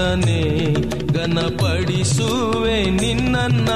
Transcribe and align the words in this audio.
ಉನ್ನತನೇ 0.00 0.74
ಘನಪಡಿಸುವೆ 1.14 2.90
ನಿನ್ನನ್ನ. 2.90 3.68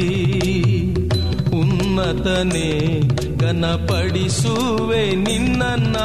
ಉನ್ನತನೆ 1.54 3.00
ಘನಪಡಿಸುವೆ 3.38 5.16
ನಿನ್ನನ್ನ. 5.16 5.98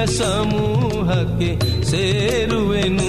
ಸಮೂಹಕ್ಕೆ 0.06 1.50
ಸೇರುವೆನು. 1.84 3.05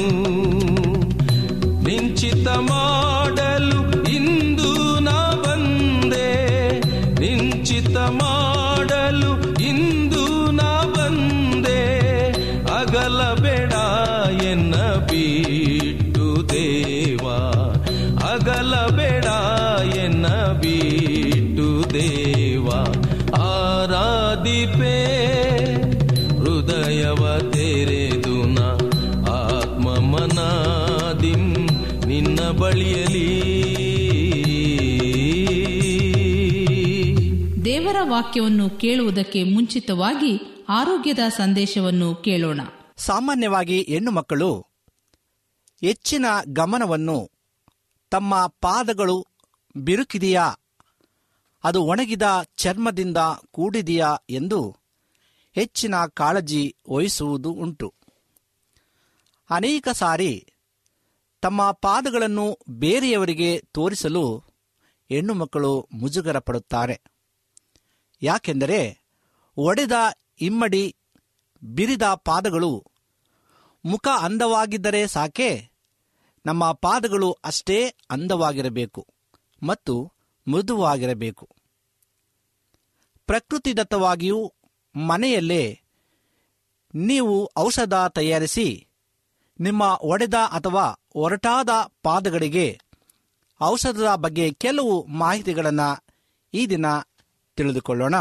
ವಾಕ್ಯವನ್ನು 38.28 38.70
ಕೇಳುವುದಕ್ಕೆ 38.70 39.44
ಮುಂಚಿತವಾಗಿ 39.44 40.66
ಆರೋಗ್ಯದ 40.70 41.20
ಸಂದೇಶವನ್ನು 41.30 42.16
ಕೇಳೋಣ. 42.16 42.62
ಸಾಮಾನ್ಯವಾಗಿ 42.98 43.84
ಹೆಣ್ಣು 43.84 44.12
ಮಕ್ಕಳು 44.12 44.66
ಹೆಚ್ಚಿನ 45.82 46.26
ಗಮನವನ್ನು 46.48 47.32
ತಮ್ಮ 48.10 48.48
ಪಾದಗಳು 48.48 49.28
ಬಿರುಕಿದೆಯಾ? 49.78 50.54
ಅದು 51.64 51.84
ಒಣಗಿದ 51.84 52.22
ಚರ್ಮದಿಂದ 52.58 53.18
ಕೂಡಿದೆಯಾ 53.52 54.16
ಎಂದು 54.30 54.76
ಹೆಚ್ಚಿನ 55.56 55.96
ಕಾಳಜಿ 56.14 56.76
ವಹಿಸುವುದು 56.90 57.52
ಉಂಟು. 57.52 57.94
ಅನೇಕ 59.50 59.90
ಸಾರಿ 59.90 60.48
ತಮ್ಮ 61.42 61.72
ಪಾದಗಳನ್ನು 61.72 62.60
ಬೇರೆಯವರಿಗೆ 62.70 63.64
ತೋರಿಸಲು 63.72 64.44
ಹೆಣ್ಣು 65.10 65.34
ಮಕ್ಕಳು 65.34 65.88
ಮುಜುಗರ 65.94 66.40
ಪಡುತ್ತಾರೆ. 66.40 67.17
ಯಾಕೆಂದರೆ 68.22 68.80
ಒಡೆದ 69.58 69.96
ಇಮ್ಮಡಿ 70.42 70.84
ಬಿರಿದ 71.62 72.06
ಪಾದಗಳು 72.24 72.72
ಮುಖ 73.86 74.08
ಅಂದವಾಗಿದ್ದರೆ 74.20 75.08
ಸಾಕೆ, 75.08 75.50
ನಮ್ಮ 76.46 76.72
ಪಾದಗಳು 76.72 77.32
ಅಷ್ಟೇ 77.46 77.78
ಅಂದವಾಗಿರಬೇಕು 78.12 79.08
ಮತ್ತು 79.64 79.94
ಮೃದುವಾಗಿರಬೇಕು. 80.48 81.46
ಪ್ರಕೃತಿದತ್ತವಾಗಿಯೂ 83.26 84.54
ಮನೆಯಲ್ಲೇ 84.96 85.64
ನೀವು 86.94 87.52
ಔಷಧ 87.58 87.94
ತಯಾರಿಸಿ 88.08 88.88
ನಿಮ್ಮ 89.60 89.84
ಒಡೆದ 90.02 90.34
ಅಥವಾ 90.34 90.86
ಒರಟಾದ 91.16 91.70
ಪಾದಗಳಿಗೆ 92.02 92.68
ಔಷಧದ 93.62 94.16
ಬಗ್ಗೆ 94.16 94.54
ಕೆಲವು 94.54 95.06
ಮಾಹಿತಿಗಳನ್ನು 95.18 95.90
ಈ 96.54 96.68
ದಿನ 96.68 96.86
ತಿಳಿದುಕೊಳ್ಳೋಣ. 97.58 98.16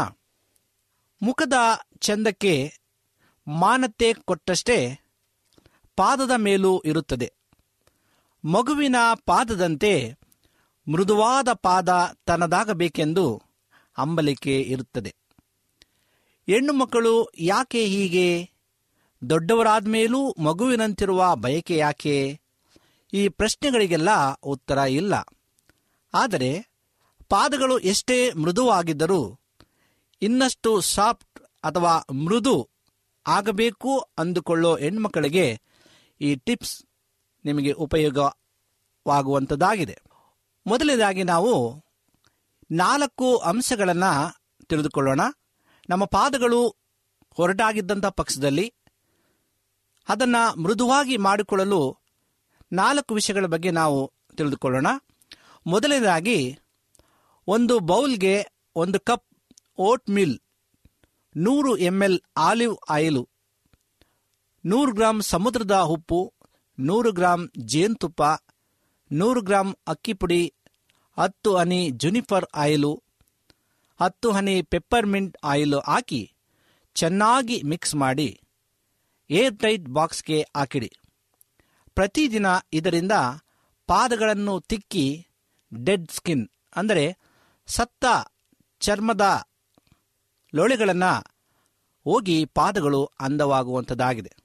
ಮುಖದ 1.21 1.53
ಚಂದಕ್ಕೆ 1.99 2.73
ಮಾನತೆ 3.47 4.13
ಕೊಟ್ಟಷ್ಟೇ 4.13 4.99
ಪಾದದ 5.95 6.31
ಮೇಲೂ 6.37 6.81
ಇರುತ್ತದೆ. 6.85 7.33
ಮಗುವಿನ 8.45 8.95
ಪಾದದಂತೆ 9.25 10.17
ಮೃದುವಾದ 10.91 11.47
ಪಾದ 11.53 12.17
ತನ್ನದಾಗಬೇಕೆಂದು 12.25 13.41
ಅಂಬಲಿಕೆ 13.97 14.61
ಇರುತ್ತದೆ. 14.61 15.15
ಹೆಣ್ಣು 16.49 16.73
ಮಕ್ಕಳು 16.73 17.29
ಯಾಕೆ 17.39 17.85
ಹೀಗೆ? 17.85 18.51
ದೊಡ್ಡವರಾದ 19.29 19.87
ಮೇಲೂ 19.87 20.35
ಮಗುವಿನಂತಿರುವ 20.39 21.35
ಬಯಕೆ 21.35 21.77
ಯಾಕೆ? 21.77 22.39
ಈ 23.13 23.27
ಪ್ರಶ್ನೆಗಳಿಗೆಲ್ಲ 23.27 24.33
ಉತ್ತರ 24.33 24.77
ಇಲ್ಲ. 24.77 25.15
ಆದರೆ 26.13 26.66
ಪಾದಗಳು 27.29 27.79
ಎಷ್ಟೇ 27.79 28.33
ಮೃದುವಾಗಿದ್ದರೂ 28.33 29.39
ಇನ್ನಷ್ಟು 30.21 30.81
ಸಾಫ್ಟ್ 30.81 31.39
ಅಥವಾ 31.63 32.03
ಮೃದು 32.13 32.69
ಆಗಬೇಕು 33.27 34.05
ಅಂದುಕೊಳ್ಳೋ 34.17 34.75
ಹೆಣ್ಮಕ್ಕಳಿಗೆ 34.75 35.61
ಈ 36.21 36.35
ಟಿಪ್ಸ್ 36.35 36.83
ನಿಮಗೆ 37.45 37.71
ಉಪಯೋಗವಾಗುವಂಥದ್ದಾಗಿದೆ 37.71 39.97
ಮೊದಲನೇದಾಗಿ 40.65 41.23
ನಾವು 41.23 41.83
ನಾಲ್ಕು 42.71 43.37
ಅಂಶಗಳನ್ನು 43.37 44.39
ತಿಳಿದುಕೊಳ್ಳೋಣ. 44.65 45.21
ನಮ್ಮ 45.89 46.05
ಪಾದಗಳು 46.05 46.75
ಹೊರಟಾಗಿದ್ದಂಥ 47.31 48.05
ಪಕ್ಷದಲ್ಲಿ 48.05 48.73
ಅದನ್ನು 50.09 50.61
ಮೃದುವಾಗಿ 50.61 51.17
ಮಾಡಿಕೊಳ್ಳಲು 51.17 51.97
ನಾಲ್ಕು 52.73 53.13
ವಿಷಯಗಳ 53.13 53.45
ಬಗ್ಗೆ 53.45 53.71
ನಾವು 53.71 54.11
ತಿಳಿದುಕೊಳ್ಳೋಣ. 54.37 54.87
ಮೊದಲನೇದಾಗಿ 55.67 56.59
ಒಂದು 57.47 57.75
ಬೌಲ್ಗೆ 57.91 58.35
ಒಂದು 58.81 58.99
ಕಪ್ 59.09 59.25
ಓಟ್ 59.87 60.07
ಮಿಲ್ 60.15 60.35
ನೂರು 61.35 61.71
ಎಂ 61.89 61.97
ಎಲ್ 62.05 62.17
ಆಲಿವ್ 62.47 62.75
ಆಯಿಲು, 62.95 63.23
ನೂರು 64.63 64.91
ಗ್ರಾಂ 64.97 65.17
ಸಮುದ್ರದ 65.31 65.75
ಉಪ್ಪು, 65.95 66.19
ನೂರು 66.77 67.11
ಗ್ರಾಂ 67.19 67.41
ಜೇನುತುಪ್ಪ, 67.71 68.21
ನೂರು 69.11 69.41
ಗ್ರಾಂ 69.49 69.67
ಅಕ್ಕಿ 69.93 70.13
ಪುಡಿ, 70.21 70.41
ಹತ್ತು 71.17 71.51
ಹನಿ 71.59 71.79
ಜುನಿಫರ್ 72.03 72.47
ಆಯಿಲು, 72.63 72.93
ಹತ್ತು 73.99 74.31
ಹನಿ 74.37 74.55
ಪೆಪ್ಪರ್ಮಿಂಟ್ 74.73 75.37
ಆಯಿಲು 75.51 75.79
ಹಾಕಿ 75.91 76.21
ಚೆನ್ನಾಗಿ 76.95 77.57
ಮಿಕ್ಸ್ 77.71 77.95
ಮಾಡಿ 78.03 78.29
ಏರ್ 79.29 79.55
ಟೈಟ್ 79.63 79.87
ಬಾಕ್ಸ್ಗೆ 79.97 80.39
ಹಾಕಿಡಿ. 80.57 80.91
ಪ್ರತಿದಿನ 81.97 82.47
ಇದರಿಂದ 82.79 83.15
ಪಾದಗಳನ್ನು 83.89 84.55
ತಿಕ್ಕಿ 84.71 85.07
ಡೆಡ್ 85.71 86.09
ಸ್ಕಿನ್, 86.17 86.45
ಅಂದರೆ 86.75 87.05
ಸತ್ತ 87.67 88.05
ಚರ್ಮದ 88.79 89.47
ಲೋಳೆಗಳನ್ನು 90.55 91.33
ಹೋಗಿ 92.03 92.45
ಪಾದಗಳು 92.45 93.11
ಅಂದವಾಗುವಂಥದ್ದಾಗಿದೆ. 93.19 94.35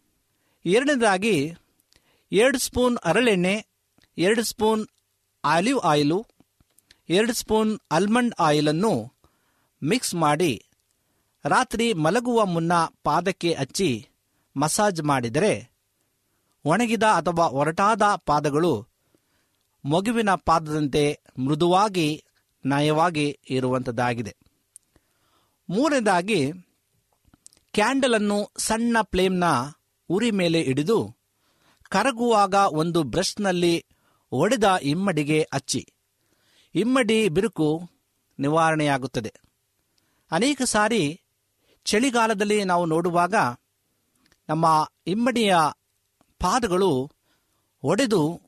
ಎರಡನೇದಾಗಿ 0.66 1.54
ಎರಡು 2.32 2.58
ಸ್ಪೂನ್ 2.58 2.98
ಹರಳೆಣ್ಣೆ 3.06 3.66
ಎರಡು 4.18 4.44
ಸ್ಪೂನ್ 4.44 4.86
ಆಲಿವ್ 5.44 5.78
ಆಯಿಲು, 5.78 6.26
ಎರಡು 7.08 7.34
ಸ್ಪೂನ್ 7.34 7.78
ಆಲ್ಮಂಡ್ 7.92 8.34
ಆಯಿಲನ್ನು 8.38 9.12
ಮಿಕ್ಸ್ 9.82 10.14
ಮಾಡಿ 10.14 10.66
ರಾತ್ರಿ 11.44 11.92
ಮಲಗುವ 11.92 12.46
ಮುನ್ನ 12.46 12.72
ಪಾದಕ್ಕೆ 13.04 13.54
ಹಚ್ಚಿ 13.54 14.08
ಮಸಾಜ್ 14.56 15.02
ಮಾಡಿದರೆ 15.02 15.70
ಒಣಗಿದ 16.64 17.02
ಅಥವಾ 17.02 17.46
ಒರಟಾದ 17.46 18.02
ಪಾದಗಳು 18.26 18.86
ಮಗುವಿನ 19.84 20.34
ಪಾದದಂತೆ 20.34 21.20
ಮೃದುವಾಗಿ 21.38 22.24
ನಯವಾಗಿ 22.64 23.38
ಇರುವಂಥದ್ದಾಗಿದೆ 23.50 24.36
ಮೂರನೇದಾಗಿ, 25.68 26.52
ಕ್ಯಾಂಡಲನ್ನು 27.72 28.50
ಸಣ್ಣ 28.58 28.96
ಫ್ಲೇಮ್ನ 29.02 29.44
ಉರಿ 30.10 30.30
ಮೇಲೆ 30.30 30.62
ಹಿಡಿದು 30.62 31.14
ಕರಗುವಾಗ 31.90 32.54
ಒಂದು 32.54 33.02
ಬ್ರಷ್ನಲ್ಲಿ 33.02 33.84
ಒಡೆದ 34.32 34.64
ಇಮ್ಮಡಿಗೆ 34.82 35.48
ಹಚ್ಚಿ 35.54 35.92
ಇಮ್ಮಡಿ 36.74 37.28
ಬಿರುಕು 37.28 37.90
ನಿವಾರಣೆಯಾಗುತ್ತದೆ. 38.38 39.32
ಅನೇಕ 40.30 40.62
ಸಾರಿ 40.62 41.20
ಚಳಿಗಾಲದಲ್ಲಿ 41.84 42.64
ನಾವು 42.64 42.86
ನೋಡುವಾಗ 42.86 43.34
ನಮ್ಮ 44.48 44.88
ಇಮ್ಮಡಿಯ 45.06 45.56
ಪಾದಗಳು 46.38 47.10
ಒಡೆದು 47.82 48.42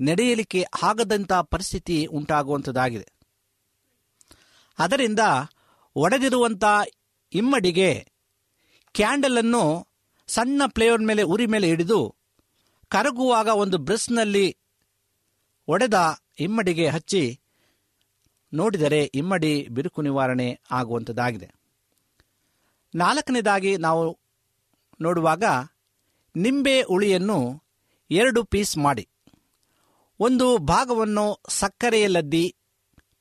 ನಡೆಯಲಿಕ್ಕೆ 0.00 0.64
ಆಗದಂಥ 0.82 1.32
ಪರಿಸ್ಥಿತಿ 1.32 2.06
ಉಂಟಾಗುವಂಥದ್ದಾಗಿದೆ 2.06 3.15
ಅದರಿಂದ 4.78 5.20
ಒಡೆದಿರುವಂಥ 5.96 6.64
ಇಮ್ಮಡಿಗೆ 7.32 8.12
ಕ್ಯಾಂಡಲನ್ನು 8.94 9.88
ಸಣ್ಣ 10.26 10.62
ಪ್ಲೇವರ್ 10.66 11.02
ಮೇಲೆ, 11.02 11.22
ಉರಿ 11.22 11.46
ಮೇಲೆ 11.46 11.66
ಹಿಡಿದು 11.66 12.14
ಕರಗುವಾಗ 12.88 13.48
ಒಂದು 13.48 13.78
ಬ್ರಷ್ನಲ್ಲಿ 13.78 14.56
ಒಡೆದ 15.68 16.18
ಇಮ್ಮಡಿಗೆ 16.40 16.88
ಹಚ್ಚಿ 16.88 17.40
ನೋಡಿದರೆ 18.54 19.00
ಇಮ್ಮಡಿ 19.14 19.68
ಬಿರುಕು 19.68 20.02
ನಿವಾರಣೆ 20.02 20.60
ಆಗುವಂಥದ್ದಾಗಿದೆ 20.70 21.48
ನಾಲ್ಕನೇದಾಗಿ 22.94 23.76
ನಾವು 23.76 24.18
ನೋಡುವಾಗ 25.00 25.44
ನಿಂಬೆ 26.36 26.82
ಉಳಿಯನ್ನು 26.82 27.64
ಎರಡು 28.10 28.44
ಪೀಸ್ 28.44 28.76
ಮಾಡಿ. 28.76 29.08
ಒಂದು 30.20 30.58
ಭಾಗವನ್ನು 30.58 31.42
ಸಕ್ಕರೆಯಲ್ಲದ್ದಿ, 31.48 32.56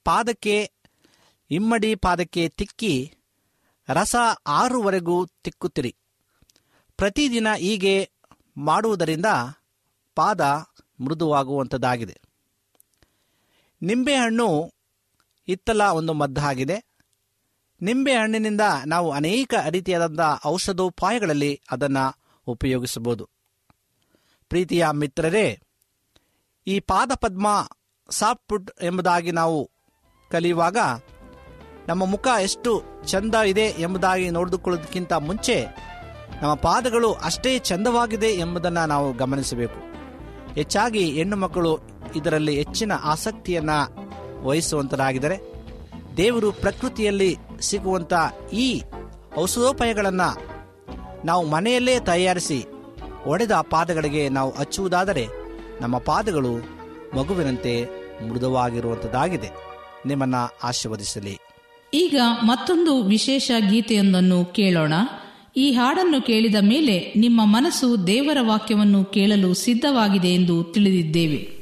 ಪಾದಕ್ಕೆ 0.04 0.72
ಇಮ್ಮಡಿ 1.52 1.96
ಪಾದಕ್ಕೆ 1.96 2.50
ತಿಕ್ಕಿ 2.50 3.14
ರಸ 3.90 4.16
ಆರುವರೆಗೂ 4.48 5.26
ತಿಕ್ಕುತ್ತಿರಿ. 5.26 5.96
ಪ್ರತಿದಿನ 6.98 7.48
ಹೀಗೆ 7.58 8.12
ಮಾಡುವುದರಿಂದ 8.58 9.26
ಪಾದ 10.16 10.42
ಮೃದುವಾಗುವಂಥದ್ದಾಗಿದೆ. 11.00 12.22
ನಿಂಬೆಹಣ್ಣು 13.82 14.74
ಇತ್ತಲ 15.48 15.82
ಒಂದು 15.82 16.14
ಮದ್ದಾಗಿದೆ. 16.14 16.86
ನಿಂಬೆಹಣ್ಣಿನಿಂದ 17.82 18.62
ನಾವು 18.86 19.12
ಅನೇಕ 19.12 19.54
ರೀತಿಯಾದಂಥ 19.70 20.20
ಔಷಧೋಪಾಯಗಳಲ್ಲಿ 20.46 21.62
ಅದನ್ನು 21.72 22.20
ಉಪಯೋಗಿಸಬಹುದು. 22.48 23.30
ಪ್ರೀತಿಯ 24.50 24.88
ಮಿತ್ರರೇ, 24.94 25.60
ಈ 26.68 26.80
ಪಾದಪದ್ಮ 26.80 27.70
ಸಾಫ್ಟ್ 28.10 28.44
ಫುಡ್ 28.50 28.72
ಎಂಬುದಾಗಿ 28.82 29.32
ನಾವು 29.32 29.72
ಕಲಿಯುವಾಗ 30.32 30.78
ನಮ್ಮ 31.88 32.06
ಮುಖ 32.06 32.28
ಎಷ್ಟು 32.42 32.84
ಚಂದ 33.06 33.36
ಇದೆ 33.36 33.62
ಎಂಬುದಾಗಿ 33.62 34.30
ನೋಡಿಕೊಳ್ಳೋದಕ್ಕಿಂತ 34.30 35.14
ಮುಂಚೆ 35.14 35.66
ನಮ್ಮ 36.42 36.54
ಪಾದಗಳು 36.54 37.14
ಅಷ್ಟೇ 37.14 37.60
ಚಂದವಾಗಿದೆ 37.60 38.28
ಎಂಬುದನ್ನು 38.28 38.86
ನಾವು 38.86 39.14
ಗಮನಿಸಬೇಕು. 39.14 39.80
ಹೆಚ್ಚಾಗಿ 40.54 41.12
ಹೆಣ್ಣು 41.12 41.38
ಮಕ್ಕಳು 41.38 41.80
ಇದರಲ್ಲಿ 42.16 42.56
ಹೆಚ್ಚಿನ 42.56 42.92
ಆಸಕ್ತಿಯನ್ನು 43.04 44.06
ವಹಿಸುವಂತರಾಗಿದ್ದರೆ. 44.46 45.38
ದೇವರು 46.18 46.52
ಪ್ರಕೃತಿಯಲ್ಲಿ 46.52 47.38
ಸಿಗುವಂಥ 47.62 48.14
ಈ 48.54 48.84
ಔಷಧೋಪಾಯಗಳನ್ನು 49.40 50.56
ನಾವು 51.26 51.46
ಮನೆಯಲ್ಲೇ 51.46 52.00
ತಯಾರಿಸಿ 52.00 52.66
ಒಡೆದ 53.26 53.52
ಪಾದಗಳಿಗೆ 53.52 54.30
ನಾವು 54.30 54.56
ಹಚ್ಚುವುದಾದರೆ 54.56 55.28
ನಮ್ಮ 55.82 55.98
ಪಾದಗಳು 55.98 56.52
ಮಗುವಿನಂತೆ 57.18 57.86
ಮೃದುವಾಗಿರುವಂಥದ್ದಾಗಿದೆ 58.30 59.50
ನಿಮ್ಮನ್ನು 60.06 60.58
ಆಶೀರ್ವದಿಸಲಿ. 60.64 61.40
ಈಗ 61.94 62.20
ಮತ್ತೊಂದು 62.44 63.04
ವಿಶೇಷ 63.04 63.52
ಗೀತೆಯೊಂದನ್ನು 63.72 64.46
ಕೇಳೋಣ. 64.46 64.94
ಈ 65.58 65.72
ಹಾಡನ್ನು 65.72 66.22
ಕೇಳಿದ 66.22 66.56
ಮೇಲೆ 66.62 67.14
ನಿಮ್ಮ 67.18 67.42
ಮನಸ್ಸು 67.46 68.08
ದೇವರ 68.08 68.38
ವಾಕ್ಯವನ್ನು 68.42 69.06
ಕೇಳಲು 69.06 69.54
ಸಿದ್ಧವಾಗಿದೆ 69.54 70.28
ಎಂದು 70.28 70.64
ತಿಳಿದಿದ್ದೇವೆ. 70.64 71.55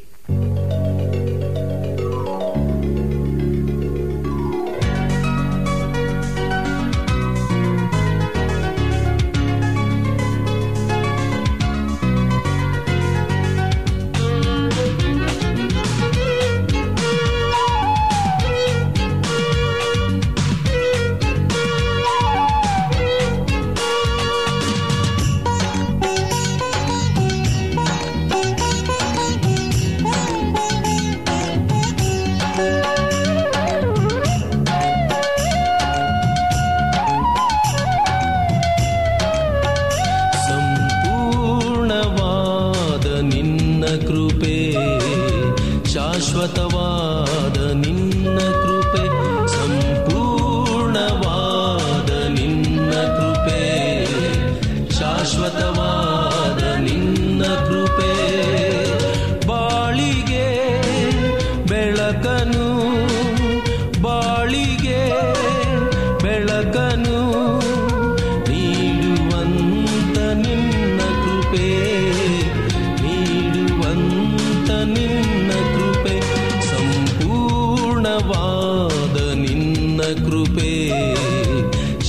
ಕೃಪೆ 80.22 80.72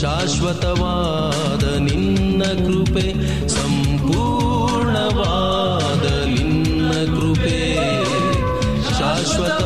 ಶಾಶ್ವತವಾದ 0.01 1.65
ನಿನ್ನ 1.79 2.43
ಕೃಪೆ 2.61 3.07
ಸಂಪೂರ್ಣವಾದ 3.49 5.07
ನಿನ್ನ 6.29 6.91
ಕೃಪೆ 7.15 7.59
ಶಾಶ್ವತ 8.91 9.64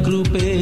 grupe. 0.00 0.61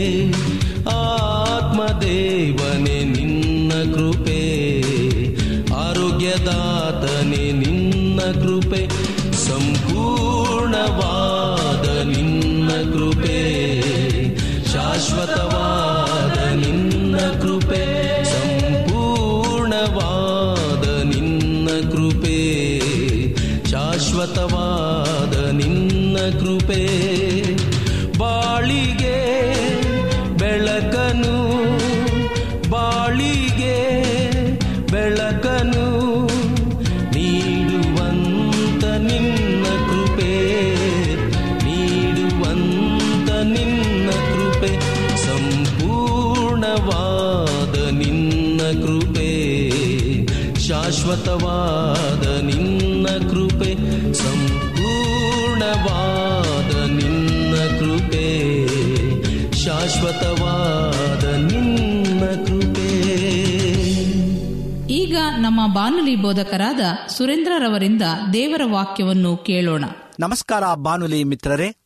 ಬೋಧಕರಾದ 66.31 66.81
ಸುರೇಂದ್ರರವರಿಂದ 67.09 68.03
ದೇವರ 68.33 68.63
ವಾಕ್ಯವನ್ನು 68.71 69.37
ಕೇಳೋಣ. 69.37 69.85
ನಮಸ್ಕಾರ 70.21 70.75
ಬಾನುಲಿ 70.75 71.25
ಮಿತ್ರರೇ. 71.25 71.77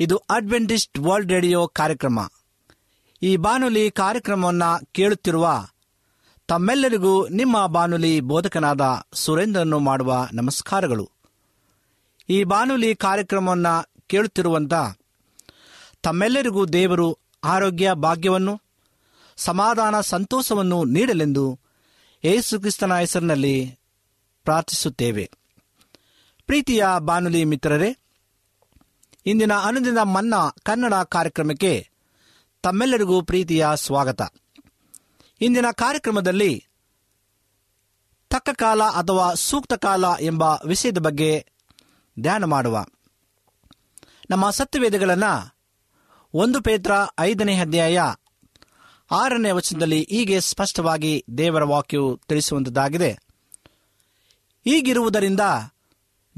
ಇದು 0.00 0.16
ಅಡ್ವೆಂಟಿಸ್ಟ್ 0.16 0.98
ವರ್ಲ್ಡ್ 0.98 1.32
ರೇಡಿಯೋ 1.32 1.68
ಕಾರ್ಯಕ್ರಮ. 1.68 2.18
ಈ 3.22 3.36
ಬಾನುಲಿ 3.36 3.90
ಕಾರ್ಯಕ್ರಮವನ್ನು 3.90 4.86
ಕೇಳುತ್ತಿರುವ 4.92 5.66
ತಮ್ಮೆಲ್ಲರಿಗೂ 6.46 7.28
ನಿಮ್ಮ 7.28 7.66
ಬಾನುಲಿ 7.66 8.20
ಬೋಧಕನಾದ 8.20 8.80
ಸುರೇಂದ್ರನ್ನು 9.12 9.78
ಮಾಡುವ 9.78 10.28
ನಮಸ್ಕಾರಗಳು. 10.32 11.10
ಈ 12.28 12.44
ಬಾನುಲಿ 12.44 12.94
ಕಾರ್ಯಕ್ರಮವನ್ನು 12.94 13.90
ಕೇಳುತ್ತಿರುವಂಥ 14.06 14.74
ತಮ್ಮೆಲ್ಲರಿಗೂ 16.02 16.66
ದೇವರು 16.66 17.18
ಆರೋಗ್ಯ, 17.44 17.92
ಭಾಗ್ಯವನ್ನು, 17.92 18.60
ಸಮಾಧಾನ, 19.36 20.00
ಸಂತೋಷವನ್ನು 20.00 20.84
ನೀಡಲೆಂದು 20.84 21.63
ಯೇಸು 22.26 22.60
ಕ್ರಿಸ್ತನ 22.60 22.96
ಹೆಸರಿನಲ್ಲಿ 22.96 23.78
ಪ್ರಾರ್ಥಿಸುತ್ತೇವೆ. 24.44 25.30
ಪ್ರೀತಿಯ 26.46 26.86
ಬಾನುಲಿ 26.98 27.44
ಮಿತ್ರರೇ, 27.44 27.96
ಇಂದಿನ 29.26 29.52
ಅನುದಿನ 29.52 30.02
ಮನ್ನಾ 30.02 30.50
ಕನ್ನಡ 30.62 30.94
ಕಾರ್ಯಕ್ರಮಕ್ಕೆ 30.94 31.90
ತಮ್ಮೆಲ್ಲರಿಗೂ 32.62 33.22
ಪ್ರೀತಿಯ 33.22 33.66
ಸ್ವಾಗತ. 33.74 34.22
ಇಂದಿನ 35.40 35.66
ಕಾರ್ಯಕ್ರಮದಲ್ಲಿ 35.72 36.66
ತಕ್ಕ 38.30 38.50
ಕಾಲ 38.50 38.82
ಅಥವಾ 38.82 39.34
ಸೂಕ್ತ 39.34 39.72
ಕಾಲ 39.72 40.04
ಎಂಬ 40.20 40.42
ವಿಷಯದ 40.42 40.98
ಬಗ್ಗೆ 40.98 41.46
ಧ್ಯಾನ 42.20 42.44
ಮಾಡುವ. 42.44 42.84
ನಮ್ಮ 44.30 44.50
ಸತ್ಯವೇದಗಳನ್ನು 44.50 45.56
ಒಂದು 46.34 46.60
ಪೇತ್ರ 46.60 46.92
ಐದನೇ 47.20 47.60
ಅಧ್ಯಾಯ 47.60 48.00
ಆರನೇ 49.10 49.50
ವಚನದಲ್ಲಿ 49.50 50.06
ಹೀಗೆ 50.10 50.40
ಸ್ಪಷ್ಟವಾಗಿ 50.40 51.24
ದೇವರ 51.38 51.64
ವಾಕ್ಯವು 51.64 52.20
ತಿಳಿಸುವಂಥದ್ದಾಗಿದೆ 52.28 53.12
ಹೀಗಿರುವುದರಿಂದ 54.64 55.40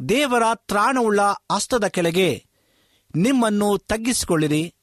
ದೇವರ 0.08 0.42
ತ್ರಾಣವುಳ್ಳ 0.54 1.20
ಹಸ್ತದ 1.52 1.87
ಕೆಳಗೆ 1.87 2.46
ನಿಮ್ಮನ್ನು 3.16 3.78
ತಗ್ಗಿಸಿಕೊಳ್ಳಿರಿ. 3.78 4.75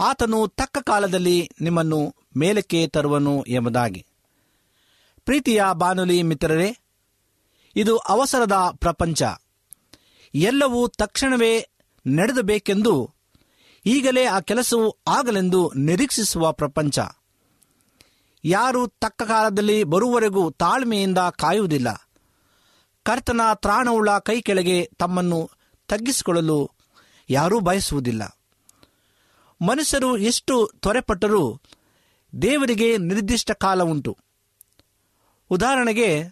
ಆತನು 0.00 0.48
ತಕ್ಕ 0.48 0.78
ಕಾಲದಲ್ಲಿ 0.78 1.50
ನಿಮ್ಮನ್ನು 1.60 2.14
ಮೇಲಕ್ಕೆ 2.36 2.88
ತರುವನು 2.88 3.44
ಎಂಬುದಾಗಿ. 3.48 4.06
ಪ್ರೀತಿಯ 5.24 5.62
ಬಾನುಲಿ 5.72 6.22
ಮಿತ್ರರೇ, 6.22 6.76
ಇದು 7.76 7.96
ಅವಸರದ 7.98 8.72
ಪ್ರಪಂಚ. 8.76 9.22
ಎಲ್ಲವೂ 10.34 10.88
ತಕ್ಷಣವೇ 10.88 11.68
ನಡೆದಬೇಕೆಂದು 12.06 13.10
ಈಗಲೇ 13.86 14.24
ಆ 14.24 14.40
ಕೆಲಸವು 14.40 14.96
ಆಗಲೆಂದು 15.08 15.72
ನಿರೀಕ್ಷಿಸುವ 15.76 16.52
ಪ್ರಪಂಚ. 16.52 16.98
ಯಾರು 18.44 18.86
ತಕ್ಕ 18.86 19.22
ಕಾಲದಲ್ಲಿ 19.22 19.84
ಬರುವವರೆಗೂ 19.84 20.50
ತಾಳ್ಮೆಯಿಂದ 20.50 21.18
ಕಾಯುವುದಿಲ್ಲ. 21.18 22.08
ಕರ್ತನ 23.02 23.40
ತ್ರಾಣವುಳ್ಳ 23.54 24.18
ಕೈ 24.18 24.40
ಕೆಳಗೆ 24.40 24.90
ತಮ್ಮನ್ನು 24.98 25.50
ತಗ್ಗಿಸಿಕೊಳ್ಳಲು 25.88 26.70
ಯಾರೂ 27.30 27.60
ಬಯಸುವುದಿಲ್ಲ. 27.60 28.38
ಮನುಷ್ಯರು 29.62 30.16
ಎಷ್ಟು 30.16 30.70
ತ್ವರೆಪಟ್ಟರೂ 30.80 31.60
ದೇವರಿಗೆ 32.42 32.98
ನಿರ್ದಿಷ್ಟ 32.98 33.50
ಕಾಲ 33.50 33.82
ಉಂಟು. 33.82 34.18
ಉದಾಹರಣೆಗೆ 35.50 36.24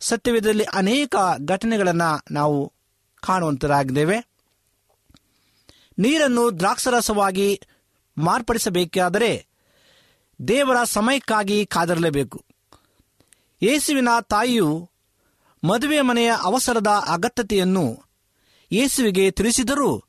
ಸತ್ಯವೇಧದಲ್ಲಿ 0.00 0.64
ಅನೇಕ 0.64 1.14
ಘಟನೆಗಳನ್ನು 1.44 2.24
ನಾವು 2.30 2.72
ಕಾಣುವಂತರಾಗಿದ್ದೇವೆ. 3.26 4.31
ನೀರನ್ನು 6.02 6.58
ದ್ರಾಕ್ಷರಸವಾಗಿ 6.58 7.60
ಮಾರ್ಪಡಿಸಬೇಕಾದರೆ 8.18 9.46
ದೇವರ 10.48 10.84
ಸಮಯಕ್ಕಾಗಿ 10.84 11.66
ಕಾದಿರಲೇಬೇಕು. 11.66 12.44
ಯೇಸುವಿನ 13.62 14.08
ತಾಯಿಯು 14.22 14.90
ಮದುವೆ 15.64 16.00
ಮನೆಯ 16.00 16.32
ಅವಸರದ 16.40 16.86
ಅಗತ್ಯತೆಯನ್ನು 16.86 18.04
ಯೇಸುವಿಗೆ 18.72 19.30
ತಿಳಿಸಿದರೂ 19.30 20.04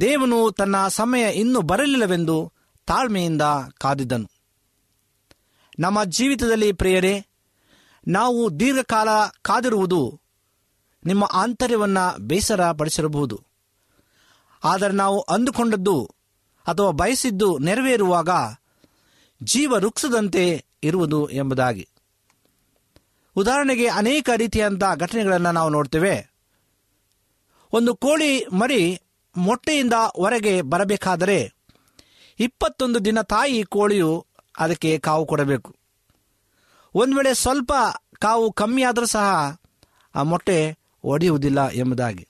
ದೇವನು 0.00 0.50
ತನ್ನ 0.50 0.88
ಸಮಯ 0.88 1.32
ಇನ್ನೂ 1.32 1.60
ಬರಲಿಲ್ಲವೆಂದು 1.60 2.52
ತಾಳ್ಮೆಯಿಂದ 2.86 3.42
ಕಾದಿದ್ದನು. 3.78 4.30
ನಮ್ಮ 5.78 6.04
ಜೀವಿತದಲ್ಲಿ 6.04 6.72
ಪ್ರಿಯರೇ, 6.72 7.26
ನಾವು 8.08 8.60
ದೀರ್ಘಕಾಲ 8.60 9.08
ಕಾದಿರುವುದು 9.42 10.20
ನಿಮ್ಮ 11.06 11.24
ಆಂತರ್ಯವನ್ನು 11.32 12.18
ಬೇಸರ 12.18 12.72
ಪಡಿಸಿರಬಹುದು 12.72 13.45
ಆದರೆ 14.66 14.92
ನಾವು 14.92 15.20
ಅಂದುಕೊಂಡದ್ದು 15.20 16.14
ಅಥವಾ 16.66 16.90
ಬಯಸಿದ್ದು 16.90 17.58
ನೆರವೇರುವಾಗ 17.58 18.28
ಜೀವ 19.42 19.72
ವೃಕ್ಷದಂತೆ 19.72 20.64
ಇರುವುದು 20.82 21.28
ಎಂಬುದಾಗಿ. 21.28 21.88
ಉದಾಹರಣೆಗೆ 23.36 23.86
ಅನೇಕ 23.86 24.30
ರೀತಿಯಂಥ 24.36 24.82
ಘಟನೆಗಳನ್ನು 24.96 25.52
ನಾವು 25.52 25.70
ನೋಡ್ತೇವೆ. 25.70 26.32
ಒಂದು 27.72 27.96
ಕೋಳಿ 27.96 28.46
ಮರಿ 28.46 29.00
ಮೊಟ್ಟೆಯಿಂದ 29.36 29.92
ಹೊರಗೆ 30.16 30.62
ಬರಬೇಕಾದರೆ 30.62 31.52
ಇಪ್ಪತ್ತೊಂದು 32.40 33.04
ದಿನ 33.04 33.20
ತಾಯಿ 33.20 33.62
ಕೋಳಿಯು 33.62 34.26
ಅದಕ್ಕೆ 34.58 34.98
ಕಾವು 34.98 35.26
ಕೊಡಬೇಕು. 35.26 35.76
ಒಂದು 36.94 37.16
ವೇಳೆ 37.16 37.34
ಸ್ವಲ್ಪ 37.34 37.72
ಕಾವು 38.18 38.52
ಕಮ್ಮಿಯಾದರೂ 38.52 39.06
ಸಹ 39.06 39.58
ಆ 40.14 40.22
ಮೊಟ್ಟೆ 40.22 40.78
ಒಡೆಯುವುದಿಲ್ಲ 41.04 41.68
ಎಂಬುದಾಗಿ. 41.68 42.28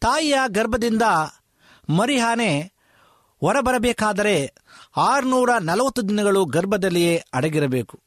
ತಾಯಿಯ 0.00 0.38
ಗರ್ಭದಿಂದ 0.48 1.02
ಮರಿಹಾನೆ 1.90 2.72
ಹೊರಬರಬೇಕಾದರೆ 3.40 4.54
ಆರುನೂರ 4.96 5.50
ನಲವತ್ತು 5.60 6.08
ದಿನಗಳು 6.08 6.44
ಗರ್ಭದಲ್ಲಿಯೇ 6.44 7.24
ಅಡಗಿರಬೇಕು. 7.34 8.00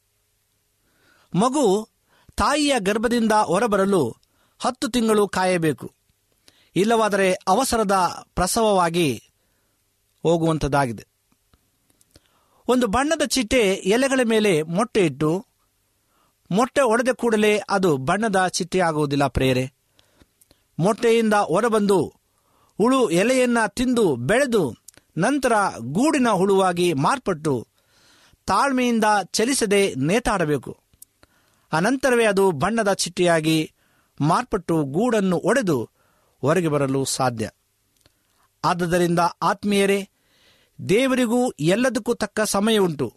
ಮಗು 1.34 1.88
ತಾಯಿಯ 2.36 2.74
ಗರ್ಭದಿಂದ 2.78 3.32
ಹೊರಬರಲು 3.32 4.16
ಹತ್ತು 4.58 4.88
ತಿಂಗಳು 4.88 5.28
ಕಾಯಬೇಕು. 5.28 5.94
ಇಲ್ಲವಾದರೆ 6.76 7.32
ಅವಸರದ 7.32 8.24
ಪ್ರಸವವಾಗಿ 8.34 9.32
ಹೋಗುವಂಥದ್ದಾಗಿದೆ. 10.22 11.06
ಒಂದು 12.68 12.86
ಬಣ್ಣದ 12.86 13.22
ಚಿಟ್ಟೆ 13.26 13.60
ಎಲೆಗಳ 13.74 14.20
ಮೇಲೆ 14.24 14.62
ಮೊಟ್ಟೆ 14.62 15.06
ಇಟ್ಟು, 15.06 15.46
ಮೊಟ್ಟೆ 16.50 16.80
ಒಡೆದ 16.80 17.08
ಕೂಡಲೇ 17.14 17.62
ಅದು 17.70 17.96
ಬಣ್ಣದ 17.96 18.46
ಚಿಟ್ಟೆ 18.46 18.78
ಆಗುವುದಿಲ್ಲ 18.78 19.26
ಪ್ರೇರೆ 19.26 19.79
ಮೊಟ್ಟೆಯಿಂದ 20.80 21.34
ಹೊರಬಂದು 21.34 22.14
ಹುಳು 22.78 23.10
ಎಲೆಯನ್ನ 23.10 23.58
ತಿಂದು 23.68 24.16
ಬೆಳೆದು 24.16 24.76
ನಂತರ 25.18 25.52
ಗೂಡಿನ 25.78 26.28
ಹುಳುವಾಗಿ 26.28 26.92
ಮಾರ್ಪಟ್ಟು 26.92 27.66
ತಾಳ್ಮೆಯಿಂದ 28.46 29.04
ಚಲಿಸದೆ 29.24 29.94
ನೇತಾಡಬೇಕು. 29.94 30.78
ಅನಂತರವೇ 31.72 32.24
ಅದು 32.24 32.50
ಬಣ್ಣದ 32.50 32.92
ಚಿಟ್ಟಿಯಾಗಿ 32.92 33.72
ಮಾರ್ಪಟ್ಟು 34.20 34.84
ಗೂಡನ್ನು 34.84 35.36
ಒಡೆದು 35.36 35.90
ಹೊರಗೆ 36.40 36.68
ಬರಲು 36.68 37.04
ಸಾಧ್ಯ. 37.04 37.50
ಆದ್ದರಿಂದ 38.64 39.18
ಆತ್ಮೀಯರೇ, 39.42 40.08
ದೇವರಿಗೂ 40.88 41.50
ಎಲ್ಲದಕ್ಕೂ 41.50 42.14
ತಕ್ಕ 42.14 42.40
ಸಮಯ 42.40 42.78
ಉಂಟು 42.78 43.14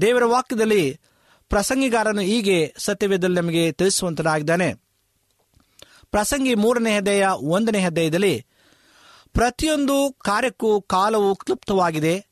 ದೇವರ 0.00 0.24
ವಾಕ್ಯದಲ್ಲಿ 0.24 1.00
ಪ್ರಸಂಗಿಗಾರನು 1.48 2.20
ಹೀಗೆ 2.20 2.74
ಸತ್ಯವೇದಲ್ಲಿ 2.78 3.36
ನಮಗೆ 3.36 3.72
ತಿಳಿಸುವಂತನಾಗಿದ್ದಾನೆ. 3.72 4.85
ಪ್ರಸಂಗಿ 6.10 6.54
ಮೂರನೇ 6.54 6.94
ಹೆದೆಯ 6.94 7.28
ಒಂದನೇ 7.34 7.80
ಹೃದಯದಲ್ಲಿ 7.84 8.46
ಪ್ರತಿಯೊಂದು 9.32 10.16
ಕಾರ್ಯಕ್ಕೂ 10.24 10.80
ಕಾಲವು 10.80 11.34
ಕ್ಲುಪ್ತವಾಗಿದೆ. 11.34 12.26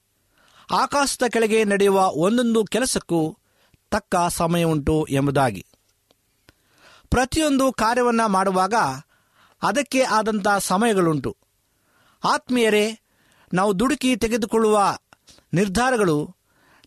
ಆಕಾಶದ 0.70 1.22
ಕೆಳಗೆ 1.28 1.64
ನಡೆಯುವ 1.64 2.10
ಒಂದೊಂದು 2.12 2.64
ಕೆಲಸಕ್ಕೂ 2.64 3.38
ತಕ್ಕ 3.90 4.16
ಸಮಯ 4.28 4.64
ಉಂಟು 4.64 5.06
ಎಂಬುದಾಗಿ. 5.10 5.66
ಪ್ರತಿಯೊಂದು 7.10 7.72
ಕಾರ್ಯವನ್ನು 7.72 8.28
ಮಾಡುವಾಗ 8.28 8.74
ಅದಕ್ಕೆ 9.62 10.02
ಆದಂಥ 10.02 10.46
ಸಮಯಗಳುಂಟು. 10.58 11.37
ಆತ್ಮೀಯರೇ, 12.24 12.98
ನಾವು 13.54 13.78
ದುಡುಕಿ 13.78 14.16
ತೆಗೆದುಕೊಳ್ಳುವ 14.16 14.96
ನಿರ್ಧಾರಗಳು 15.54 16.37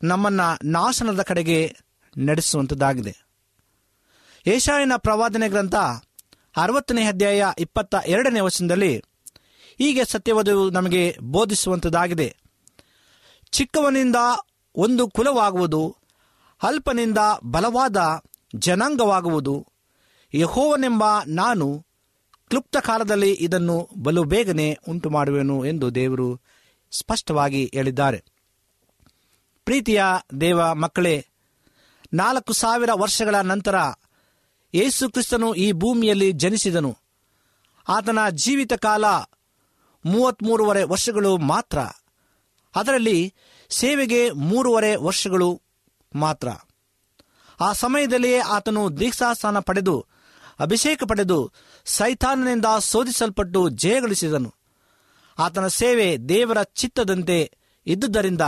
ನಮ್ಮನ್ನು 0.04 0.70
ನಾಶನದ 0.70 1.22
ಕಡೆಗೆ 1.22 1.76
ನಡೆಸುವಂಥದ್ದಾಗಿದೆ 2.18 3.28
ಏಷಾಯನ 4.46 4.92
ಪ್ರವಾದನೆ 4.98 5.50
ಗ್ರಂಥ 5.50 5.76
ಅರವತ್ತನೇ 6.58 7.04
ಅಧ್ಯಾಯ 7.04 7.46
ಇಪ್ಪತ್ತ 7.60 7.96
ಎರಡನೇ 8.06 8.40
ವಚನದಲ್ಲಿ, 8.40 8.98
ಹೀಗೆ 9.78 10.06
ಸತ್ಯವಧು 10.06 10.70
ನಮಗೆ 10.70 11.18
ಬೋಧಿಸುವಂಥದ್ದಾಗಿದೆ 11.22 12.38
ಚಿಕ್ಕವನಿಂದ 13.52 14.16
ಒಂದು 14.76 15.08
ಕುಲವಾಗುವುದು, 15.08 15.96
ಅಲ್ಪನಿಂದ 16.64 17.18
ಬಲವಾದ 17.44 17.98
ಜನಾಂಗವಾಗುವುದು. 18.56 19.68
ಯಹೋವನೆಂಬ 20.34 21.04
ನಾನು 21.28 21.86
ಕ್ಲುಪ್ತ 22.50 22.78
ಕಾಲದಲ್ಲಿ 22.78 23.32
ಇದನ್ನು 23.32 23.90
ಬಲು 23.98 24.24
ಬೇಗನೆ 24.24 24.80
ಉಂಟು 24.90 25.10
ಮಾಡುವೆನು 25.10 25.66
ಎಂದು 25.66 25.96
ದೇವರು 25.96 26.42
ಸ್ಪಷ್ಟವಾಗಿ 26.92 27.72
ಹೇಳಿದ್ದಾರೆ. 27.74 28.24
ಪ್ರೀತಿಯ 29.66 30.04
ದೇವ 30.42 30.74
ಮಕ್ಕಳೇ, 30.74 31.26
ನಾಲ್ಕು 32.14 32.54
ಸಾವಿರ 32.54 32.90
ವರ್ಷಗಳ 32.94 33.36
ನಂತರ 33.36 33.76
ಯೇಸು 34.76 35.10
ಕ್ರಿಸ್ತನು 35.10 35.54
ಈ 35.54 35.72
ಭೂಮಿಯಲ್ಲಿ 35.72 36.32
ಜನಿಸಿದನು. 36.32 36.98
ಆತನ 37.88 38.30
ಜೀವಿತ 38.30 38.74
ಕಾಲ 38.74 39.06
ಮೂವತ್ತ್ಮೂರುವರೆ 40.06 40.84
ವರ್ಷಗಳು 40.84 41.38
ಮಾತ್ರ. 41.38 41.80
ಅದರಲ್ಲಿ 42.76 43.34
ಸೇವೆಗೆ 43.70 44.32
ಮೂರುವರೆ 44.32 44.96
ವರ್ಷಗಳು 44.96 45.62
ಮಾತ್ರ. 46.16 46.48
ಆ 47.62 47.74
ಸಮಯದಲ್ಲಿಯೇ 47.74 48.40
ಆತನು 48.40 49.00
ದೀಕ್ಷಾಸ್ಥಾನ 49.00 49.60
ಪಡೆದು, 49.60 50.06
ಅಭಿಷೇಕ 50.60 51.04
ಪಡೆದು 51.04 51.52
ಸೈತಾನನಿಂದ 51.86 52.66
ಶೋಧಿಸಲ್ಪಟ್ಟು 52.92 53.70
ಜಯಗಳಿಸಿದನು. 53.70 54.54
ಆತನ 55.40 55.68
ಸೇವೆ 55.68 56.18
ದೇವರ 56.18 56.64
ಚಿತ್ತದಂತೆ 56.64 57.52
ಇದ್ದುದರಿಂದ 57.88 58.42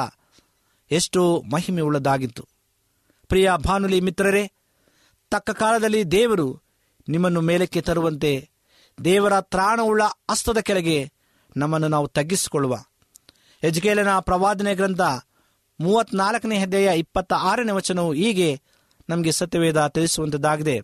ಎಷ್ಟು 0.92 1.44
ಮಹಿಮೆ 1.52 1.82
ಉಳ್ಳದಾಗಿತ್ತು 1.82 2.48
ಪ್ರಿಯ 3.28 3.52
ಭಾನುಲಿ 3.58 4.02
ಮಿತ್ರರೇ 4.02 4.52
ತಕ್ಕ 5.30 5.50
ಕಾಲದಲ್ಲಿ 5.50 6.04
ದೇವರು 6.04 6.62
ನಿಮ್ಮನ್ನು 7.10 7.42
ಮೇಲಕ್ಕೆ 7.42 7.82
ತರುವಂತೆ 7.82 8.50
ದೇವರ 9.04 9.42
ತ್ರಾಣವುಳ್ಳ 9.42 10.02
ಅಸ್ತದ 10.30 10.58
ಕೆಳಗೆ 10.58 11.12
ನಮ್ಮನ್ನು 11.58 11.88
ನಾವು 11.88 12.08
ತಗ್ಗಿಸಿಕೊಳ್ಳುವ. 12.08 12.78
ಎಜ್ಕೇಲನ 13.64 14.20
ಪ್ರವಾದನೆ 14.20 14.76
ಗ್ರಂಥ 14.76 15.02
ಮೂವತ್ನಾಲ್ಕನೇ 15.80 16.58
ಹೆದ್ದೆಯ 16.58 16.90
ಇಪ್ಪತ್ತ 16.96 17.34
ಆರನೇ 17.34 17.72
ವಚನವು 17.72 18.14
ಹೀಗೆ 18.14 18.62
ನಮಗೆ 19.10 19.32
ಸತ್ಯವೇದ 19.32 19.88
ತಿಳಿಸುವಂತದ್ದಾಗಿದೆ. 19.88 20.82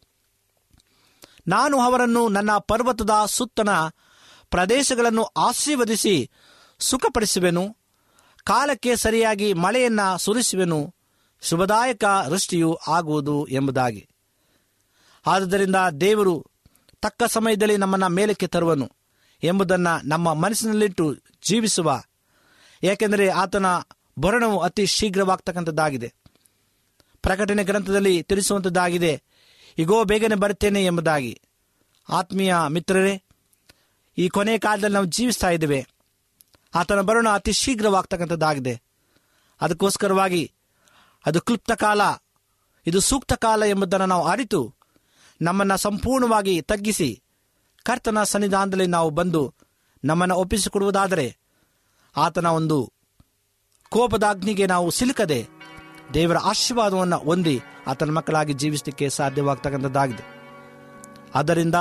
ನಾನು 1.47 1.79
ಅವರನ್ನು 1.79 2.29
ನನ್ನ 2.29 2.57
ಪರ್ವತದ 2.57 3.09
ಸುತ್ತನ 3.25 3.69
ಪ್ರದೇಶಗಳನ್ನು 4.49 5.23
ಆಶೀರ್ವದಿಸಿ 5.23 6.29
ಸುಖಪಡಿಸುವೆನು, 6.79 7.77
ಕಾಲಕ್ಕೆ 8.43 8.95
ಸರಿಯಾಗಿ 8.95 9.53
ಮಳೆಯನ್ನ 9.53 10.15
ಸುರಿಸುವೆನು, 10.15 10.95
ಶುಭದಾಯಕ 11.41 12.03
ವೃಷ್ಟಿಯು 12.27 12.79
ಆಗುವುದು 12.87 13.47
ಎಂಬುದಾಗಿ. 13.47 14.09
ಆದುದರಿಂದ 15.27 15.75
ದೇವರು 16.01 16.45
ತಕ್ಕ 17.01 17.23
ಸಮಯದಲ್ಲಿ 17.23 17.77
ನಮ್ಮನ್ನು 17.77 18.09
ಮೇಲಕ್ಕೆ 18.09 18.47
ತರುವನು 18.47 18.91
ಎಂಬುದನ್ನು 19.43 20.07
ನಮ್ಮ 20.07 20.33
ಮನಸ್ಸಿನಲ್ಲಿಟ್ಟು 20.33 21.15
ಜೀವಿಸುವ. 21.43 22.01
ಏಕೆಂದರೆ 22.83 23.29
ಆತನ 23.29 23.65
ಭರಣವು 24.19 24.59
ಅತಿ 24.59 24.85
ಶೀಘ್ರವಾಗ್ತಕ್ಕಂಥದ್ದಾಗಿದೆ. 24.85 26.13
ಪ್ರಕಟಣೆ 27.21 27.63
ಗ್ರಂಥದಲ್ಲಿ 27.63 28.23
ತಿಳಿಸುವಂಥದ್ದಾಗಿದೆ 28.23 29.23
ಈಗೋ 29.77 30.03
ಬೇಗನೆ 30.03 30.35
ಬರುತ್ತೇನೆ 30.35 30.85
ಎಂಬುದಾಗಿ. 30.85 31.41
ಆತ್ಮೀಯ 32.09 32.55
ಮಿತ್ರರೇ, 32.67 33.23
ಈ 34.17 34.29
ಕೊನೆ 34.29 34.57
ಕಾಲದಲ್ಲಿ 34.57 34.93
ನಾವು 34.93 35.05
ಜೀವಿಸ್ತಾ 35.05 35.49
ಇದ್ದೇವೆ. 35.49 35.87
ಆತನ 36.75 37.01
ಬರೋಣ 37.01 37.29
ಅತಿ 37.29 37.51
ಶೀಘ್ರವಾಗ್ತಕ್ಕಂಥದ್ದಾಗಿದೆ. 37.51 38.81
ಅದಕ್ಕೋಸ್ಕರವಾಗಿ 39.61 40.51
ಅದು 41.25 41.41
ಕ್ಲುಪ್ತ 41.41 41.71
ಕಾಲ, 41.71 42.01
ಇದು 42.87 42.99
ಸೂಕ್ತ 42.99 43.33
ಕಾಲ 43.33 43.63
ಎಂಬುದನ್ನು 43.67 44.05
ನಾವು 44.05 44.27
ಅರಿತು 44.27 44.74
ನಮ್ಮನ್ನು 45.41 45.77
ಸಂಪೂರ್ಣವಾಗಿ 45.77 46.61
ತಗ್ಗಿಸಿ 46.61 47.23
ಕರ್ತನ 47.83 48.23
ಸನ್ನಿಧಾನದಲ್ಲಿ 48.23 48.87
ನಾವು 48.87 49.09
ಬಂದು 49.09 49.53
ನಮ್ಮನ್ನು 50.03 50.35
ಒಪ್ಪಿಸಿಕೊಡುವುದಾದರೆ 50.35 51.37
ಆತನ 52.17 52.45
ಒಂದು 52.45 52.93
ಕೋಪದಾಗ್ನಿಗೆ 53.89 54.65
ನಾವು 54.65 54.91
ಸಿಲುಕದೆ 54.91 55.47
ದೇವರ 56.13 56.37
ಆಶೀರ್ವಾದವನ್ನು 56.37 57.17
ಹೊಂದಿ 57.17 57.61
ಆತನ 57.87 58.09
ಮಕ್ಕಳಾಗಿ 58.09 58.53
ಜೀವಿಸಲಿಕ್ಕೆ 58.53 59.09
ಸಾಧ್ಯವಾಗ್ತಕ್ಕಂಥದ್ದಾಗಿದೆ. 59.09 60.35
ಆದ್ದರಿಂದ 61.35 61.75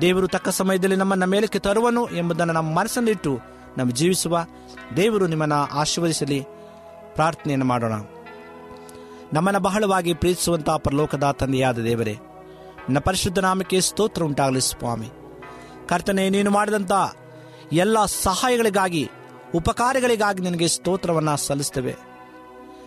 ದೇವರು 0.00 0.28
ತಕ್ಕ 0.28 0.48
ಸಮಯದಲ್ಲಿ 0.48 0.96
ನಮ್ಮನ್ನು 0.96 1.26
ಮೇಲಕ್ಕೆ 1.26 1.58
ತರುವನು 1.58 2.08
ಎಂಬುದನ್ನು 2.08 2.52
ನಮ್ಮ 2.52 2.78
ಮನಸ್ಸಲ್ಲಿಟ್ಟು 2.78 3.38
ನಮ್ಮ 3.78 3.92
ಜೀವಿಸುವ 3.92 4.46
ದೇವರು 4.96 5.26
ನಿಮ್ಮನ್ನು 5.26 5.54
ಆಶೀರ್ವದಿಸಲಿ. 5.54 6.44
ಪ್ರಾರ್ಥನೆಯನ್ನು 7.14 7.66
ಮಾಡೋಣ. 7.66 7.92
ನಮ್ಮನ್ನು 9.32 9.60
ಬಹಳವಾಗಿ 9.60 10.14
ಪ್ರೀತಿಸುವಂತಹ 10.14 10.76
ಪರಲೋಕದ 10.76 11.36
ದೇವರೇ 11.84 12.16
ನನ್ನ 12.82 12.98
ಪರಿಶುದ್ಧ 12.98 13.38
ನಾಮಕ್ಕೆ 13.38 13.80
ಸ್ತೋತ್ರ 13.80 14.22
ಉಂಟಾಗಲಿ 14.22 14.60
ಸ್ವಾಮಿ. 14.60 15.08
ಕರ್ತನೆ, 15.88 16.28
ನೀನು 16.28 16.50
ಮಾಡಿದಂಥ 16.50 16.92
ಎಲ್ಲ 17.72 18.04
ಸಹಾಯಗಳಿಗಾಗಿ, 18.06 19.10
ಉಪಕಾರಗಳಿಗಾಗಿ 19.54 20.42
ನಿನಗೆ 20.42 20.68
ಸ್ತೋತ್ರವನ್ನು 20.68 21.36
ಸಲ್ಲಿಸ್ತೇವೆ. 21.36 21.96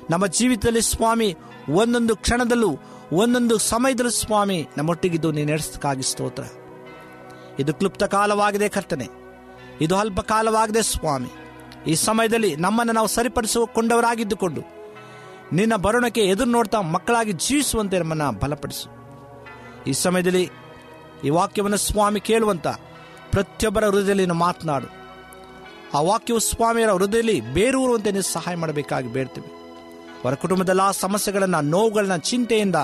ನಮ್ಮ 0.10 0.28
ಜೀವಿತದಲ್ಲಿ 0.28 0.82
ಸ್ವಾಮಿ, 0.82 1.38
ಒಂದೊಂದು 1.70 2.16
ಕ್ಷಣದಲ್ಲೂ, 2.16 2.78
ಒಂದೊಂದು 3.12 3.58
ಸಮಯದಲ್ಲೂ 3.58 4.10
ಸ್ವಾಮಿ, 4.10 4.68
ನಮ್ಮೊಟ್ಟಿಗಿದ್ದು 4.78 5.32
ನೀನು 5.32 5.52
ನಡೆಸಕ್ಕಾಗಿ 5.52 6.02
ಸ್ತೋತ್ರ. 6.02 6.44
ಇದು 7.60 7.74
ಕ್ಲುಪ್ತ 7.74 8.04
ಕಾಲವಾಗಿದೆ 8.04 8.70
ಕರ್ತನೆ. 8.70 9.08
ಇದು 9.82 9.98
ಅಲ್ಪ 9.98 10.22
ಕಾಲವಾಗಿದೆ 10.22 10.82
ಸ್ವಾಮಿ. 10.82 11.30
ಈ 11.88 11.96
ಸಮಯದಲ್ಲಿ 11.96 12.56
ನಮ್ಮನ್ನು 12.56 12.94
ನಾವು 12.94 13.08
ಸರಿಪಡಿಸಿಕೊಂಡವರಾಗಿದ್ದುಕೊಂಡು 13.08 14.62
ನಿನ್ನ 15.54 15.76
ಬರುಣಕ್ಕೆ 15.76 16.22
ಎದುರು 16.22 16.50
ನೋಡ್ತಾ 16.50 16.82
ಮಕ್ಕಳಾಗಿ 16.82 17.32
ಜೀವಿಸುವಂತೆ 17.32 18.00
ನಮ್ಮನ್ನು 18.00 18.40
ಬಲಪಡಿಸು. 18.40 19.05
ಈ 19.88 19.92
ಸಮಯದಲ್ಲಿ 19.92 20.52
ಈ 21.24 21.30
ವಾಕ್ಯವನ್ನು 21.30 21.78
ಸ್ವಾಮಿ 21.78 22.20
ಕೇಳುವಂತ 22.20 22.68
ಪ್ರತಿಯೊಬ್ಬರ 23.32 23.86
ಹೃದಯದಲ್ಲಿ 23.86 24.26
ಮಾತನಾಡು. 24.26 24.88
ಆ 25.98 26.02
ವಾಕ್ಯವು 26.02 26.40
ಸ್ವಾಮಿಯರ 26.40 26.90
ಹೃದಯದಲ್ಲಿ 26.90 27.42
ಬೇರೂರುವಂತೆ 27.42 28.12
ನೀವು 28.12 28.34
ಸಹಾಯ 28.34 28.56
ಮಾಡಬೇಕಾಗಿ 28.56 29.08
ಬೇಡ್ತೀವಿ. 29.08 29.48
ಅವರ 30.24 30.34
ಕುಟುಂಬದಲ್ಲ 30.34 30.92
ಸಮಸ್ಯೆಗಳನ್ನು, 30.92 31.62
ನೋವುಗಳನ್ನ, 31.62 32.16
ಚಿಂತೆಯಿಂದ 32.16 32.76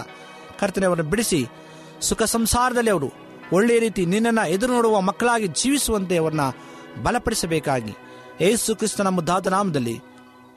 ಕರ್ತನೆ 0.60 0.86
ಅವರನ್ನು 0.86 1.12
ಬಿಡಿಸಿ, 1.12 1.48
ಸುಖ 2.02 2.24
ಸಂಸಾರದಲ್ಲಿ 2.24 2.90
ಅವರು 2.90 3.12
ಒಳ್ಳೆಯ 3.54 3.80
ರೀತಿ 3.80 4.06
ನಿನ್ನನ್ನು 4.06 4.50
ಎದುರು 4.50 4.74
ನೋಡುವ 4.74 5.02
ಮಕ್ಕಳಾಗಿ 5.02 5.48
ಜೀವಿಸುವಂತೆ 5.48 6.18
ಅವರನ್ನ 6.18 6.42
ಬಲಪಡಿಸಬೇಕಾಗಿ 7.04 7.94
ಏಸು 8.42 8.76
ಕ್ರಿಸ್ತನ 8.76 9.08
ಮುದ್ದಾದ 9.08 9.48
ನಾಮದಲ್ಲಿ 9.48 10.00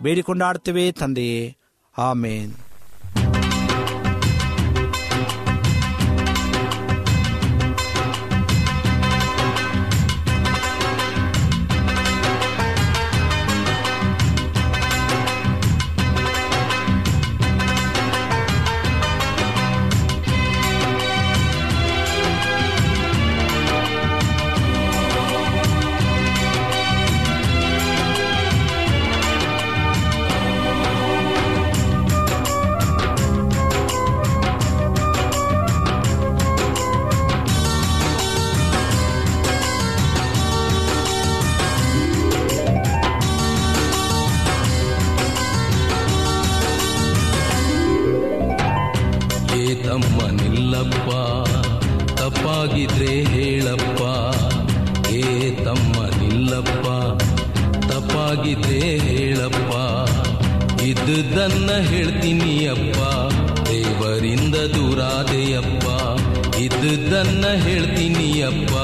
ಬೇಡಿಕೊಂಡಾಡ್ತೇವೆ 0.02 0.92
ತಂದೆಯೇ. 0.92 1.56
ಆಮೇನ್. 1.98 2.54
ತಪ್ಪಾಗಿದ್ರೆ 52.66 53.14
ಹೇಳಪ್ಪ, 53.32 54.02
ಏ 55.12 55.50
ತಮ್ಮ 55.64 55.96
ನಿಲ್ಲಪ್ಪ 56.20 56.86
ತಪ್ಪಾಗಿದ್ರೆ 57.88 58.78
ಹೇಳಪ್ಪ, 58.98 59.72
ಇದ್ದುದನ್ನ 60.82 61.70
ಹೇಳ್ತೀನಿ 61.90 62.54
ಅಪ್ಪ. 62.66 63.00
ದೇವರಿಂದ 63.68 64.56
ದೂರಾದೆಯಪ್ಪ, 64.74 65.86
ಇದ್ದುದನ್ನ 66.58 67.44
ಹೇಳ್ತೀನಿ 67.66 68.28
ಅಪ್ಪ. 68.42 68.74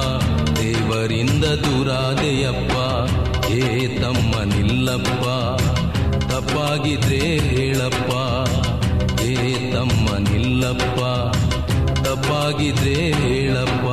ದೇವರಿಂದ 0.61 1.45
ದೂರಾದೆಯಪ್ಪ, 1.65 2.77
ಏ 3.61 3.87
ತಮ್ಮ 3.97 4.43
ನಿಲ್ಲಪ್ಪ 4.55 5.25
ತಪ್ಪಾಗಿದ್ರೆ 6.29 7.25
ಹೇಳಪ್ಪ, 7.49 8.13
ಏ 9.25 9.35
ತಮ್ಮ 9.73 10.07
ನಿಲ್ಲಪ್ಪ 10.31 11.01
ತಪ್ಪಾಗಿದ್ರೆ 12.31 13.13
ಹೇಳಪ್ಪ. 13.13 13.87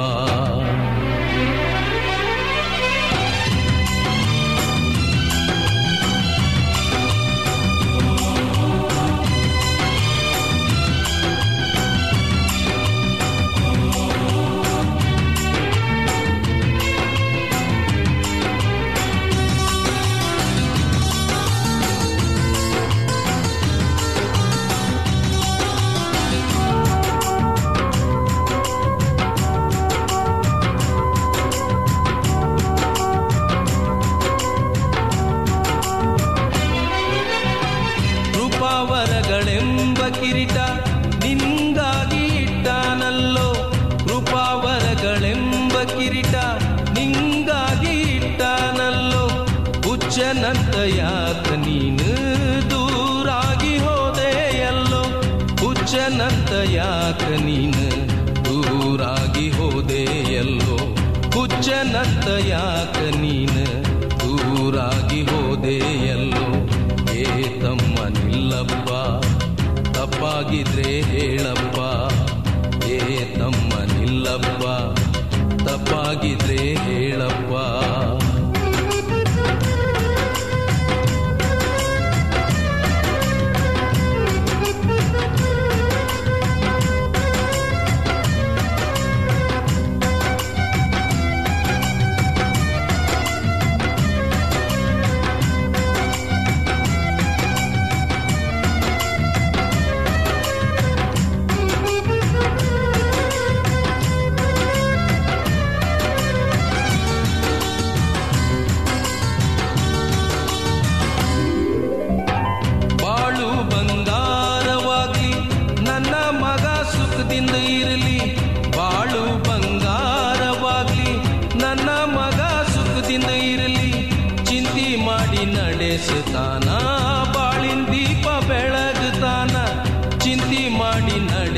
ತಪ್ಪಾಗಿದ್ರೆ 76.17 76.61
ಹೇಳಪ್ಪ 76.85 77.53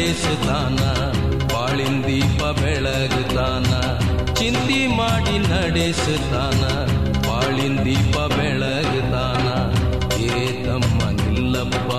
ನಡೆಸುತ್ತಾನ 0.09 0.83
ಬಾಳಿನ 1.51 1.95
ದೀಪ 2.05 2.43
ಬೆಳಗುತ್ತಾನ 2.59 3.71
ಚಿಂತಿ 4.33 4.87
ಮಾಡಿ 4.97 5.35
ನಡೆಸುತ್ತಾನ 5.43 6.61
ಬಾಳಿನ 7.27 7.75
ದೀಪ 7.83 8.15
ಬೆಳಗುತ್ತಾನ 8.33 9.45
ಏ 10.21 10.39
ತಮ್ಮ 10.65 10.99
ನಿಲ್ಲಪ್ಪ, 11.19 11.91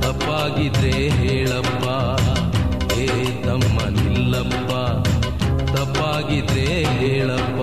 ತಪ್ಪಾಗಿದ್ರೆ 0.00 0.92
ಹೇಳಪ್ಪ. 1.20 1.86
ಏ 2.98 3.08
ತಮ್ಮ 3.46 3.78
ನಿಲ್ಲಪ್ಪ, 3.98 4.72
ತಪ್ಪಾಗಿದ್ರೆ 5.72 6.68
ಹೇಳಪ್ಪ. 6.98 7.62